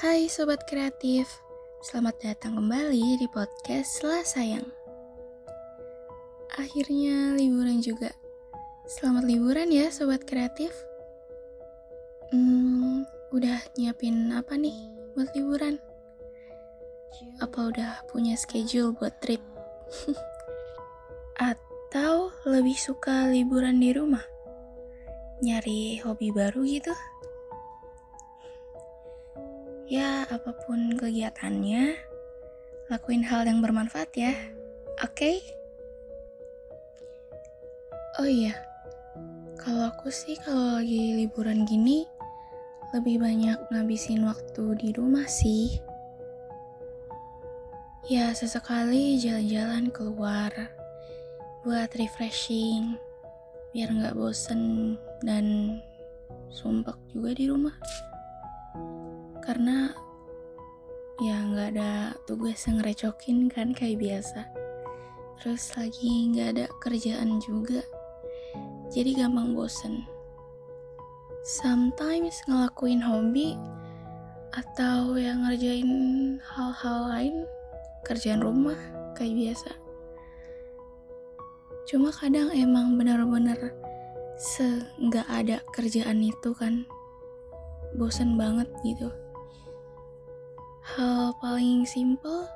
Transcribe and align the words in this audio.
Hai 0.00 0.32
Sobat 0.32 0.64
Kreatif, 0.64 1.28
selamat 1.84 2.24
datang 2.24 2.56
kembali 2.56 3.20
di 3.20 3.28
podcast 3.28 4.00
Selah 4.00 4.24
Sayang. 4.24 4.64
Akhirnya 6.56 7.36
liburan 7.36 7.84
juga. 7.84 8.08
Selamat 8.88 9.28
liburan 9.28 9.68
ya 9.68 9.92
Sobat 9.92 10.24
Kreatif. 10.24 10.72
Hmm, 12.32 13.04
udah 13.28 13.60
nyiapin 13.76 14.32
apa 14.32 14.56
nih 14.56 14.72
buat 15.12 15.28
liburan? 15.36 15.76
Apa 17.44 17.68
udah 17.68 18.00
punya 18.08 18.40
schedule 18.40 18.96
buat 18.96 19.20
trip? 19.20 19.44
Atau 21.52 22.32
lebih 22.48 22.80
suka 22.80 23.28
liburan 23.28 23.76
di 23.76 23.92
rumah? 23.92 24.24
Nyari 25.44 26.00
hobi 26.00 26.32
baru 26.32 26.64
gitu? 26.64 26.96
Ya, 29.90 30.22
apa 30.30 30.54
pun 30.54 30.94
kegiatannya, 30.94 31.98
lakuin 32.94 33.26
hal 33.26 33.42
yang 33.42 33.58
bermanfaat 33.58 34.14
ya. 34.14 34.30
Oke? 35.02 35.10
Okay? 35.10 35.36
Oh 38.22 38.30
iya, 38.30 38.54
kalau 39.58 39.90
aku 39.90 40.06
sih 40.14 40.38
kalau 40.46 40.78
lagi 40.78 41.18
liburan 41.18 41.66
gini, 41.66 42.06
lebih 42.94 43.18
banyak 43.18 43.58
ngabisin 43.74 44.22
waktu 44.30 44.78
di 44.78 44.94
rumah 44.94 45.26
sih. 45.26 45.82
Ya, 48.06 48.30
sesekali 48.30 49.18
jalan-jalan 49.18 49.90
keluar 49.90 50.54
buat 51.66 51.90
refreshing, 51.98 52.94
biar 53.74 53.90
nggak 53.90 54.14
bosen 54.14 54.94
dan 55.26 55.82
sumpah 56.46 56.94
juga 57.10 57.34
di 57.34 57.50
rumah 57.50 57.74
karena 59.40 59.92
ya 61.20 61.36
nggak 61.36 61.76
ada 61.76 62.16
tugas 62.24 62.64
yang 62.64 62.80
ngerecokin 62.80 63.52
kan 63.52 63.76
kayak 63.76 64.00
biasa. 64.00 64.48
Terus 65.36 65.76
lagi 65.76 66.32
nggak 66.32 66.48
ada 66.56 66.66
kerjaan 66.80 67.36
juga. 67.44 67.84
Jadi 68.88 69.20
gampang 69.20 69.52
bosen. 69.52 70.08
Sometimes 71.44 72.40
ngelakuin 72.48 73.04
hobi 73.04 73.52
atau 74.56 75.12
yang 75.20 75.44
ngerjain 75.44 75.92
hal-hal 76.40 76.98
lain 77.12 77.36
kerjaan 78.08 78.40
rumah 78.40 78.80
kayak 79.12 79.36
biasa. 79.36 79.70
Cuma 81.84 82.08
kadang 82.16 82.48
emang 82.56 82.96
bener-bener 82.96 83.76
se 84.40 84.88
nggak 84.96 85.28
ada 85.28 85.60
kerjaan 85.76 86.24
itu 86.24 86.56
kan. 86.56 86.88
Bosen 87.92 88.40
banget 88.40 88.72
gitu 88.88 89.12
hal 90.80 91.36
paling 91.44 91.84
simple 91.84 92.48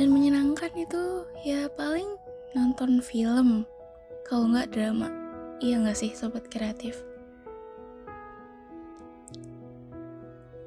dan 0.00 0.08
menyenangkan 0.08 0.72
itu 0.72 1.28
ya 1.44 1.68
paling 1.76 2.08
nonton 2.56 3.04
film. 3.04 3.68
Kalau 4.24 4.48
nggak 4.48 4.72
drama. 4.72 5.12
Iya 5.60 5.84
nggak 5.84 5.98
sih 5.98 6.12
sobat 6.16 6.48
kreatif? 6.48 6.96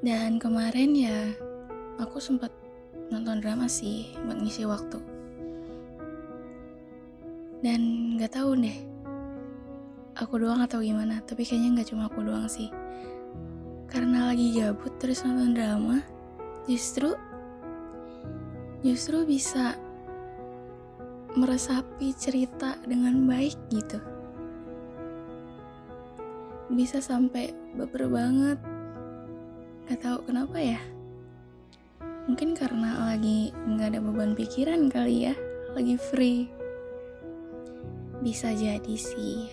Dan 0.02 0.38
kemarin 0.38 0.94
ya 0.94 1.18
aku 1.98 2.18
sempat 2.18 2.50
nonton 3.10 3.42
drama 3.42 3.66
sih 3.66 4.14
buat 4.22 4.38
ngisi 4.38 4.62
waktu. 4.66 4.98
Dan 7.62 8.14
nggak 8.18 8.38
tahu 8.38 8.58
deh 8.58 8.78
aku 10.12 10.36
doang 10.38 10.60
atau 10.60 10.84
gimana 10.84 11.24
tapi 11.24 11.42
kayaknya 11.42 11.80
nggak 11.80 11.88
cuma 11.90 12.06
aku 12.06 12.22
doang 12.22 12.46
sih. 12.46 12.70
Karena 13.90 14.30
lagi 14.30 14.54
gabut 14.58 14.94
terus 15.02 15.26
nonton 15.26 15.54
drama 15.54 16.11
justru 16.66 17.10
justru 18.82 19.26
bisa 19.26 19.74
meresapi 21.32 22.12
cerita 22.12 22.76
dengan 22.84 23.24
baik 23.24 23.56
gitu. 23.72 23.98
Bisa 26.72 27.00
sampai 27.00 27.54
baper 27.74 28.08
banget. 28.08 28.58
Gak 29.88 30.00
tahu 30.02 30.18
kenapa 30.28 30.60
ya. 30.60 30.80
Mungkin 32.28 32.54
karena 32.54 33.10
lagi 33.12 33.50
nggak 33.66 33.96
ada 33.96 34.00
beban 34.00 34.32
pikiran 34.38 34.86
kali 34.92 35.32
ya. 35.32 35.34
Lagi 35.74 35.96
free. 35.98 36.46
Bisa 38.22 38.54
jadi 38.54 38.94
sih. 38.94 39.50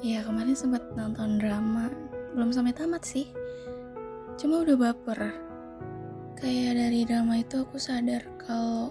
Ya 0.00 0.24
kemarin 0.24 0.56
sempat 0.56 0.80
nonton 0.96 1.36
drama. 1.36 1.92
Belum 2.32 2.54
sampai 2.54 2.72
tamat 2.72 3.04
sih 3.04 3.28
cuma 4.40 4.64
udah 4.64 4.72
baper. 4.72 5.36
Kayak 6.40 6.80
dari 6.80 7.04
drama 7.04 7.44
itu 7.44 7.60
aku 7.60 7.76
sadar 7.76 8.24
kalau 8.40 8.88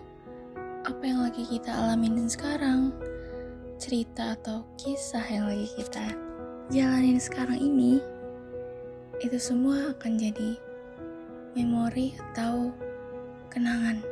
apa 0.85 1.01
yang 1.01 1.25
lagi 1.25 1.41
kita 1.41 1.73
alamin 1.73 2.29
sekarang 2.29 2.93
cerita 3.81 4.37
atau 4.37 4.61
kisah 4.77 5.25
yang 5.25 5.49
lagi 5.49 5.65
kita 5.73 6.13
jalanin 6.69 7.17
sekarang 7.17 7.57
ini 7.57 7.97
itu 9.25 9.41
semua 9.41 9.89
akan 9.97 10.21
jadi 10.21 10.53
memori 11.57 12.13
atau 12.29 12.69
kenangan 13.49 14.05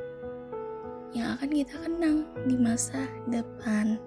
yang 1.14 1.38
akan 1.38 1.54
kita 1.54 1.76
kenang 1.86 2.18
di 2.50 2.58
masa 2.58 3.06
depan. 3.30 4.02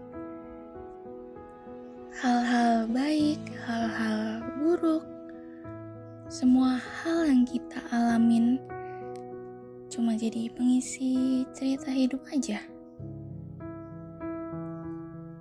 Hal-hal 2.19 2.91
baik, 2.91 3.39
hal-hal 3.65 4.43
buruk, 4.59 5.07
semua 6.31 6.79
hal 6.79 7.27
yang 7.27 7.43
kita 7.43 7.83
alamin 7.91 8.63
cuma 9.91 10.15
jadi 10.15 10.47
pengisi 10.55 11.43
cerita 11.51 11.91
hidup 11.91 12.23
aja. 12.31 12.63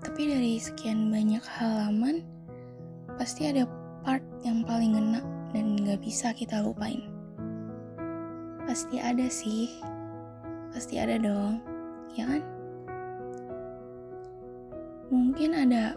Tapi 0.02 0.22
dari 0.34 0.58
sekian 0.58 1.14
banyak 1.14 1.46
halaman, 1.46 2.26
pasti 3.22 3.54
ada 3.54 3.70
part 4.02 4.26
yang 4.42 4.66
paling 4.66 4.98
ngena 4.98 5.22
dan 5.54 5.78
gak 5.86 6.02
bisa 6.02 6.34
kita 6.34 6.58
lupain. 6.66 7.06
Pasti 8.66 8.98
ada 8.98 9.30
sih, 9.30 9.70
pasti 10.74 10.98
ada 10.98 11.22
dong, 11.22 11.62
ya 12.18 12.26
kan? 12.26 12.42
Mungkin 15.14 15.54
ada 15.54 15.94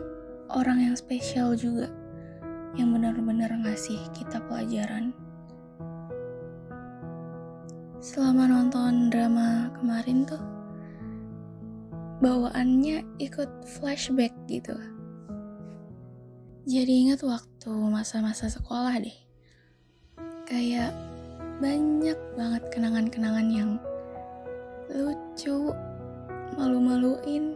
orang 0.53 0.85
yang 0.85 0.97
spesial 1.01 1.57
juga 1.57 1.89
yang 2.77 2.93
benar-benar 2.93 3.53
ngasih 3.61 4.01
kita 4.17 4.41
pelajaran. 4.49 5.13
Selama 8.03 8.51
nonton 8.51 9.13
drama 9.13 9.71
kemarin 9.79 10.27
tuh, 10.27 10.43
bawaannya 12.19 13.07
ikut 13.23 13.51
flashback 13.67 14.35
gitu. 14.51 14.75
Jadi 16.63 17.11
ingat 17.11 17.27
waktu 17.27 17.71
masa-masa 17.91 18.47
sekolah 18.47 18.95
deh. 19.03 19.19
Kayak 20.47 20.95
banyak 21.59 22.19
banget 22.35 22.63
kenangan-kenangan 22.75 23.49
yang 23.51 23.71
lucu, 24.91 25.71
malu-maluin, 26.59 27.55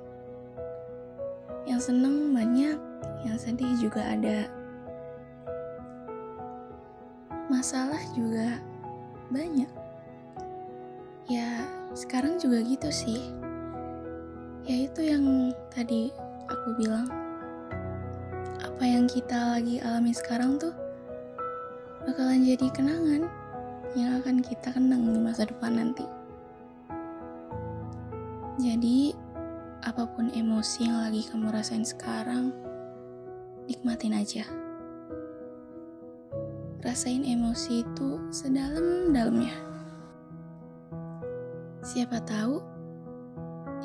yang 1.66 1.82
seneng 1.82 2.30
banyak, 2.30 2.78
yang 3.26 3.36
sedih 3.38 3.74
juga 3.82 4.02
ada 4.14 4.46
masalah 7.46 8.00
juga 8.14 8.58
banyak. 9.30 9.70
Ya, 11.26 11.66
sekarang 11.94 12.38
juga 12.38 12.62
gitu 12.62 12.90
sih. 12.90 13.34
Ya 14.66 14.86
itu 14.86 15.00
yang 15.02 15.54
tadi 15.70 16.10
aku 16.50 16.74
bilang. 16.78 17.06
Apa 18.62 18.84
yang 18.84 19.08
kita 19.08 19.56
lagi 19.56 19.80
alami 19.80 20.12
sekarang 20.12 20.60
tuh 20.60 20.74
bakalan 22.04 22.44
jadi 22.44 22.68
kenangan 22.74 23.24
yang 23.96 24.20
akan 24.20 24.44
kita 24.44 24.68
kenang 24.74 25.06
di 25.08 25.18
masa 25.22 25.48
depan 25.48 25.80
nanti. 25.80 26.04
Jadi, 28.60 29.16
apa 29.84 30.04
pun 30.04 30.28
emosi 30.32 30.88
yang 30.88 30.98
lagi 31.08 31.24
kamu 31.28 31.52
rasain 31.52 31.84
sekarang, 31.84 32.52
nikmatin 33.68 34.16
aja 34.16 34.44
rasain 36.86 37.26
emosi 37.26 37.82
itu 37.82 38.22
sedalam-dalamnya. 38.30 39.50
Siapa 41.82 42.22
tahu 42.22 42.62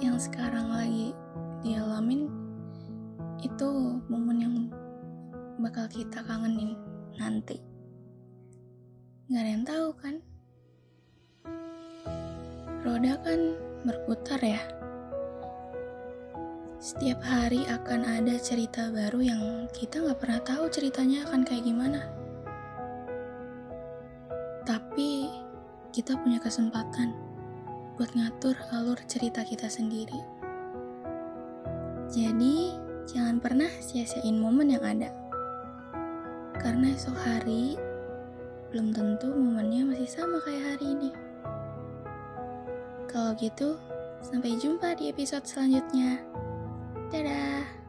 yang 0.06 0.22
sekarang 0.22 0.70
lagi 0.70 1.10
dialamin 1.66 2.30
itu 3.42 3.98
momen 4.06 4.38
yang 4.38 4.56
bakal 5.58 5.90
kita 5.90 6.22
kangenin 6.22 6.78
nanti. 7.18 7.58
Gak 9.34 9.42
ada 9.42 9.50
yang 9.50 9.66
tahu 9.66 9.88
kan? 9.98 10.16
Roda 12.86 13.18
kan 13.26 13.58
berputar 13.82 14.38
ya. 14.46 14.62
Setiap 16.78 17.18
hari 17.26 17.66
akan 17.66 18.06
ada 18.06 18.38
cerita 18.38 18.94
baru 18.94 19.26
yang 19.26 19.42
kita 19.74 20.06
gak 20.06 20.22
pernah 20.22 20.42
tahu 20.46 20.70
ceritanya 20.70 21.26
akan 21.26 21.42
kayak 21.42 21.66
gimana. 21.66 22.21
Kita 26.02 26.18
punya 26.18 26.42
kesempatan 26.42 27.14
buat 27.94 28.10
ngatur 28.18 28.58
alur 28.74 28.98
cerita 29.06 29.46
kita 29.46 29.70
sendiri. 29.70 30.18
Jadi, 32.10 32.74
jangan 33.06 33.38
pernah 33.38 33.70
sia-siain 33.78 34.34
momen 34.34 34.74
yang 34.74 34.82
ada. 34.82 35.14
Karena 36.58 36.90
esok 36.98 37.14
hari 37.14 37.78
belum 38.74 38.98
tentu 38.98 39.30
momennya 39.30 39.94
masih 39.94 40.10
sama 40.10 40.42
kayak 40.42 40.74
hari 40.74 40.86
ini. 40.90 41.10
Kalau 43.06 43.38
gitu, 43.38 43.78
sampai 44.26 44.58
jumpa 44.58 44.98
di 44.98 45.14
episode 45.14 45.46
selanjutnya. 45.46 46.18
Dadah. 47.14 47.81